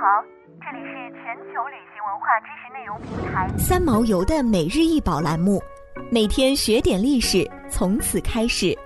[0.00, 0.22] 好，
[0.60, 5.60] 这里是全球旅行文化知识内容平台三毛游的每日一宝栏目，
[6.08, 8.78] 每天学点历史，从此开始。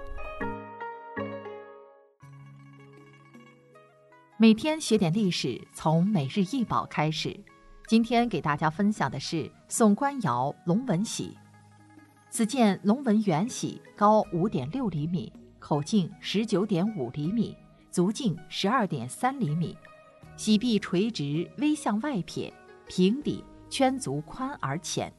[4.38, 7.38] 每天学点历史，从每日一宝开始。
[7.87, 11.37] 今天给大家分享的是宋官窑龙纹玺。
[12.31, 17.55] 此件龙纹圆玺高五点六厘米，口径十九点五厘米，
[17.91, 19.77] 足径十二点三厘米。
[20.45, 22.52] 洗壁垂直，微向外撇，
[22.88, 25.12] 平底，圈足宽而浅，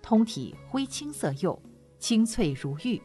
[0.00, 1.60] 通体灰青色釉，
[1.98, 2.98] 清脆如玉，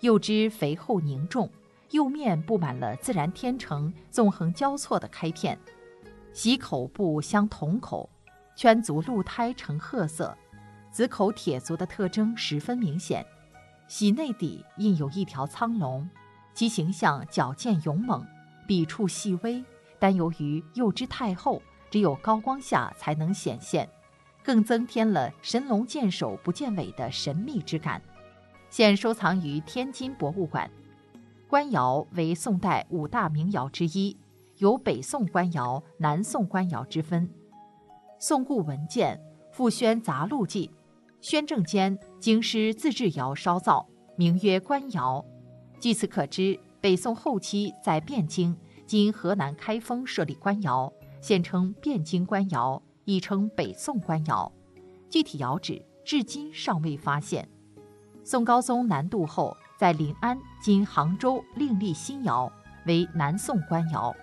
[0.00, 1.48] 釉汁肥厚凝重，
[1.90, 5.56] 釉面布满了自然天成、纵横交错的开片。
[6.32, 8.10] 洗口部镶铜口，
[8.56, 10.36] 圈足露胎呈褐色，
[10.90, 13.24] 紫口铁足的特征十分明显。
[13.86, 16.10] 洗内底印有一条苍龙，
[16.52, 18.26] 其形象矫健勇猛，
[18.66, 19.64] 笔触细微。
[20.02, 23.88] 但由于釉质太厚，只有高光下才能显现，
[24.42, 28.02] 更增添了神龙见首不见尾的神秘之感。
[28.68, 30.68] 现收藏于天津博物馆。
[31.46, 34.16] 官窑为宋代五大名窑之一，
[34.58, 37.30] 有北宋官窑、南宋官窑之分。
[38.18, 39.16] 宋固文件
[39.54, 40.68] 《复宣杂录》记，
[41.20, 45.24] 宣政间京师自制窑烧造，名曰官窑。
[45.78, 48.56] 据此可知，北宋后期在汴京。
[48.86, 54.52] 今河南开封设立官窑，现称汴京官窑，亦称北宋官窑。
[55.08, 57.48] 具体窑址至今尚未发现。
[58.24, 62.52] 宋高宗南渡后，在临安（今杭州）另立新窑，
[62.86, 64.14] 为南宋官窑。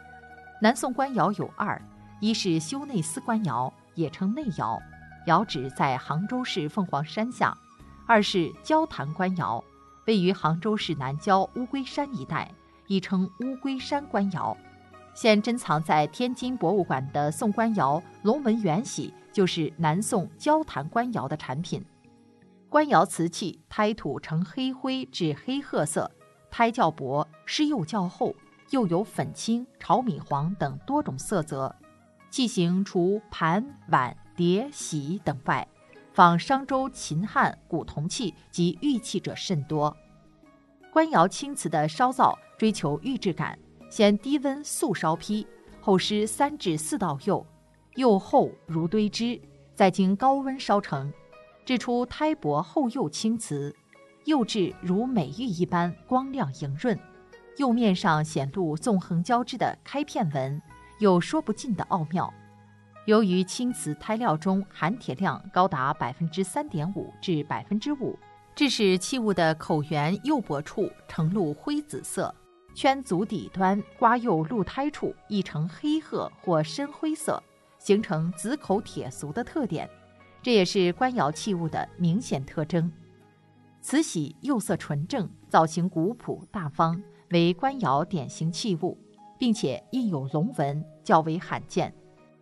[0.62, 1.82] 南宋官窑有二：
[2.20, 4.80] 一是修内司官窑，也称内窑，
[5.26, 7.54] 窑址在杭州市凤凰山下；
[8.08, 9.64] 二是交坛官窑，
[10.06, 12.52] 位于杭州市南郊乌龟山一带。
[12.90, 14.58] 亦称乌龟山官窑，
[15.14, 21.86] 现珍藏在天津博物馆的宋官窑龙纹圆玺，就是南宋交坛官窑的产品。
[22.68, 26.10] 官窑瓷器胎土呈黑灰至黑褐色，
[26.50, 28.34] 胎较薄，湿釉较厚，
[28.72, 31.76] 又有粉青、炒米黄等多种色泽。
[32.32, 35.68] 器型除盘、碗、碟、洗等外，
[36.12, 39.96] 仿商周、秦汉古铜器及玉器者甚多。
[40.92, 42.38] 官窑青瓷的烧造。
[42.58, 43.58] 追求玉质感，
[43.90, 45.48] 先低温速烧坯，
[45.80, 47.48] 后施三至四道釉，
[47.96, 49.40] 釉厚如堆脂，
[49.74, 51.10] 再经高温烧成，
[51.64, 53.74] 制出胎薄厚釉青瓷，
[54.26, 57.00] 釉质如美玉一般光亮莹润，
[57.56, 60.62] 釉面上显露纵横交织的开片纹，
[61.00, 62.30] 有说不尽的奥妙。
[63.06, 68.20] 由于青瓷胎料中含铁量高达百分之三点五至百分之五，
[68.60, 72.36] 致使器物的口缘釉薄处呈露灰紫色。
[72.76, 77.42] 圈足底端刮釉露胎处亦呈黑褐或深灰色，
[77.78, 79.90] 形成紫口铁足的特点，
[80.44, 82.92] 这也是官窑器物的明显特征。
[83.80, 88.98] 瓷玺釉色纯正，造型古朴大方，为官窑典型器物，
[89.38, 91.90] 并且印有龙纹，较为罕见。《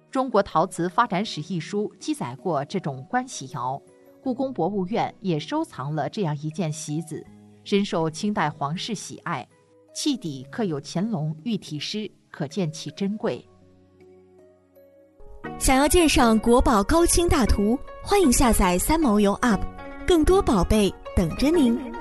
[0.10, 3.80] 中国陶瓷发展史》一书记载过这种官玺窑，
[4.22, 7.26] 故宫博物院也收藏了这样一件席子，
[7.64, 9.48] 深受清代皇室喜爱。
[9.94, 13.44] 器底刻有乾隆御题诗，可见其珍贵。
[15.58, 19.62] 想要鉴赏国宝高清大图，欢迎下载三毛游 App，
[20.06, 21.97] 更多宝贝等着您。